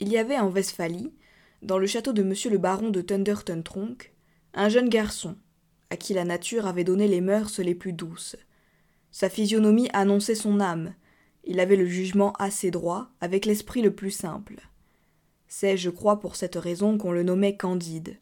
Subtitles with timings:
[0.00, 1.12] Il y avait en Westphalie,
[1.62, 4.12] dans le château de monsieur le baron de Thunderton Tronk,
[4.54, 5.36] un jeune garçon,
[5.90, 8.36] à qui la nature avait donné les mœurs les plus douces.
[9.10, 10.94] Sa physionomie annonçait son âme,
[11.42, 14.60] il avait le jugement assez droit, avec l'esprit le plus simple.
[15.48, 18.18] C'est, je crois, pour cette raison qu'on le nommait Candide.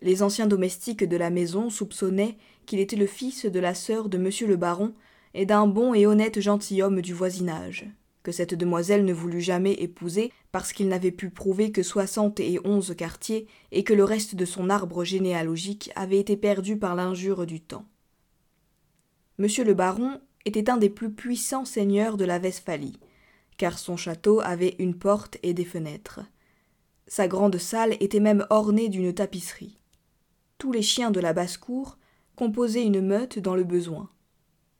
[0.00, 4.18] Les anciens domestiques de la maison soupçonnaient qu'il était le fils de la sœur de
[4.18, 4.92] monsieur le baron
[5.34, 7.86] et d'un bon et honnête gentilhomme du voisinage,
[8.26, 12.58] que cette demoiselle ne voulut jamais épouser parce qu'il n'avait pu prouver que soixante et
[12.64, 17.46] onze quartiers et que le reste de son arbre généalogique avait été perdu par l'injure
[17.46, 17.84] du temps.
[19.38, 22.98] Monsieur le baron était un des plus puissants seigneurs de la Westphalie,
[23.58, 26.18] car son château avait une porte et des fenêtres.
[27.06, 29.78] Sa grande salle était même ornée d'une tapisserie.
[30.58, 31.96] Tous les chiens de la basse-cour
[32.34, 34.10] composaient une meute dans le besoin.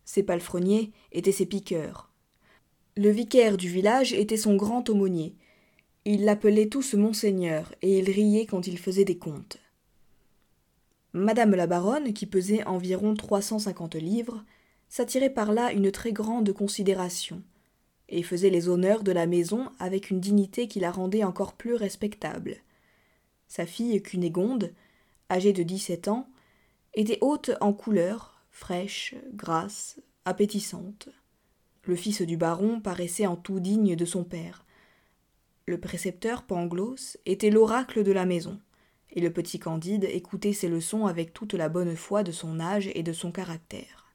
[0.04, 2.10] Ses palefreniers étaient ses piqueurs.
[2.98, 5.36] Le vicaire du village était son grand aumônier.
[6.06, 9.58] Ils l'appelaient tous Monseigneur, et il riait quand il faisait des comptes.
[11.12, 14.42] Madame la baronne, qui pesait environ trois cent cinquante livres,
[14.88, 17.42] s'attirait par là une très grande considération,
[18.08, 21.74] et faisait les honneurs de la maison avec une dignité qui la rendait encore plus
[21.74, 22.56] respectable.
[23.46, 24.72] Sa fille Cunégonde,
[25.30, 26.30] âgée de dix-sept ans,
[26.94, 31.10] était haute en couleur, fraîche, grasse, appétissante.
[31.86, 34.66] Le fils du baron paraissait en tout digne de son père.
[35.66, 38.60] Le précepteur Pangloss était l'oracle de la maison,
[39.12, 42.90] et le petit Candide écoutait ses leçons avec toute la bonne foi de son âge
[42.94, 44.12] et de son caractère.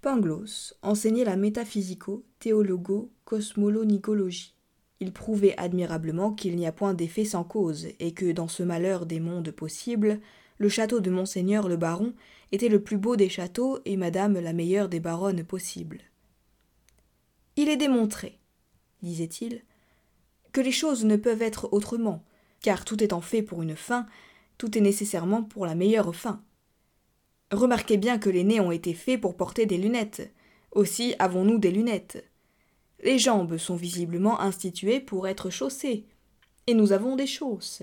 [0.00, 4.54] Pangloss enseignait la métaphysico, théologo, cosmolo-nicologie.
[5.00, 9.04] Il prouvait admirablement qu'il n'y a point d'effet sans cause, et que dans ce malheur
[9.04, 10.18] des mondes possibles,
[10.56, 12.14] le château de Monseigneur le baron
[12.52, 16.00] était le plus beau des châteaux et madame la meilleure des baronnes possibles.
[17.56, 18.38] Il est démontré,
[19.02, 19.62] disait-il,
[20.52, 22.22] que les choses ne peuvent être autrement,
[22.60, 24.06] car tout étant fait pour une fin,
[24.58, 26.42] tout est nécessairement pour la meilleure fin.
[27.50, 30.32] Remarquez bien que les nez ont été faits pour porter des lunettes.
[30.72, 32.28] Aussi avons-nous des lunettes.
[33.02, 36.04] Les jambes sont visiblement instituées pour être chaussées,
[36.66, 37.82] et nous avons des chausses.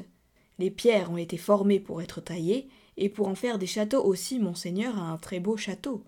[0.60, 4.38] Les pierres ont été formées pour être taillées, et pour en faire des châteaux aussi,
[4.38, 6.04] monseigneur a un très beau château.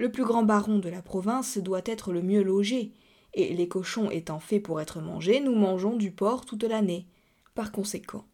[0.00, 2.94] Le plus grand baron de la province doit être le mieux logé,
[3.34, 7.06] et les cochons étant faits pour être mangés, nous mangeons du porc toute l'année.
[7.54, 8.24] Par conséquent,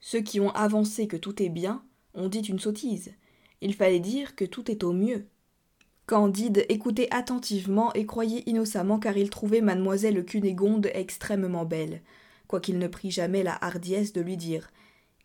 [0.00, 1.82] ceux qui ont avancé que tout est bien
[2.12, 3.14] ont dit une sottise.
[3.62, 5.24] Il fallait dire que tout est au mieux.
[6.04, 12.02] Candide écoutait attentivement et croyait innocemment car il trouvait mademoiselle Cunégonde extrêmement belle,
[12.48, 14.68] quoiqu'il ne prit jamais la hardiesse de lui dire.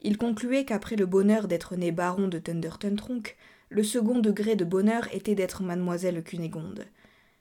[0.01, 3.35] Il concluait qu'après le bonheur d'être né baron de Thunderton Tronk,
[3.69, 6.85] le second degré de bonheur était d'être mademoiselle Cunégonde,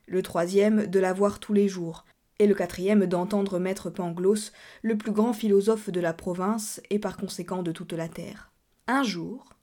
[0.07, 2.05] le troisième de la voir tous les jours,
[2.39, 7.17] et le quatrième d'entendre maître Pangloss, le plus grand philosophe de la province et par
[7.17, 8.53] conséquent de toute la terre.
[8.89, 9.55] Un jour,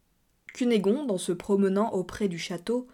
[0.53, 2.87] Cunégonde, en se promenant auprès du château,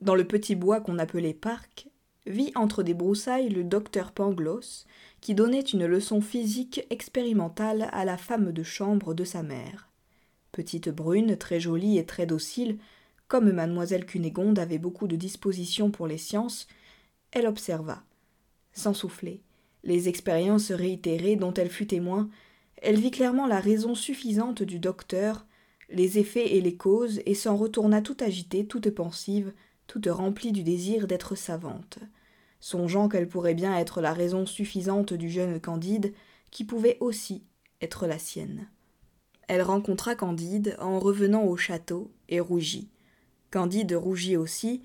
[0.00, 1.88] dans le petit bois qu'on appelait parc,
[2.26, 4.86] vit entre des broussailles le docteur Pangloss,
[5.20, 9.88] qui donnait une leçon physique expérimentale à la femme de chambre de sa mère.
[10.52, 12.78] Petite brune, très jolie et très docile,
[13.28, 16.66] comme mademoiselle Cunégonde avait beaucoup de disposition pour les sciences,
[17.32, 18.04] elle observa,
[18.72, 19.42] sans souffler,
[19.84, 22.28] les expériences réitérées dont elle fut témoin,
[22.82, 25.46] elle vit clairement la raison suffisante du docteur
[25.88, 29.52] les effets et les causes, et s'en retourna tout agitée, toute pensive,
[29.86, 31.98] toute remplie du désir d'être savante,
[32.60, 36.12] songeant qu'elle pourrait bien être la raison suffisante du jeune Candide,
[36.50, 37.44] qui pouvait aussi
[37.80, 38.68] être la sienne.
[39.48, 42.90] Elle rencontra Candide en revenant au château, et rougit.
[43.50, 44.82] Candide rougit aussi,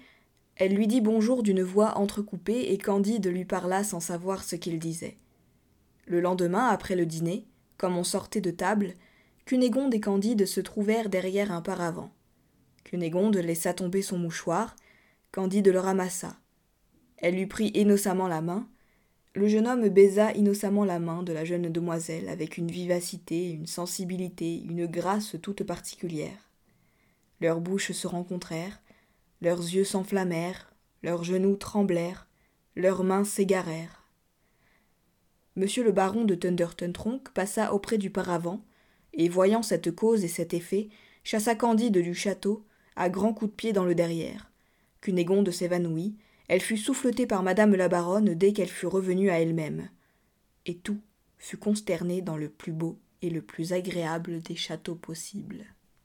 [0.56, 4.78] elle lui dit bonjour d'une voix entrecoupée, et Candide lui parla sans savoir ce qu'il
[4.78, 5.18] disait.
[6.06, 8.94] Le lendemain, après le dîner, comme on sortait de table,
[9.46, 12.12] Cunégonde et Candide se trouvèrent derrière un paravent.
[12.84, 14.76] Cunégonde laissa tomber son mouchoir,
[15.32, 16.38] Candide le ramassa.
[17.18, 18.68] Elle lui prit innocemment la main.
[19.34, 23.66] Le jeune homme baisa innocemment la main de la jeune demoiselle avec une vivacité, une
[23.66, 26.51] sensibilité, une grâce toute particulière.
[27.42, 28.82] Leurs bouches se rencontrèrent,
[29.42, 30.72] leurs yeux s'enflammèrent,
[31.02, 32.28] leurs genoux tremblèrent,
[32.76, 34.08] leurs mains s'égarèrent.
[35.56, 38.64] Monsieur le baron de Thunderton Tronk passa auprès du paravent,
[39.14, 40.90] et voyant cette cause et cet effet,
[41.24, 42.64] chassa Candide du château
[42.96, 44.52] à grands coups de pied dans le derrière.
[45.02, 46.16] Cunégonde s'évanouit,
[46.48, 49.90] elle fut souffletée par madame la baronne dès qu'elle fut revenue à elle-même.
[50.68, 51.02] Et tout
[51.40, 55.66] fut consterné dans le plus beau et le plus agréable des châteaux possibles.